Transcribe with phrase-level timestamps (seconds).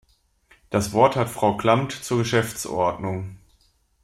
[0.71, 3.37] Das Wort hat Frau Klamt zur Geschäftsordnung.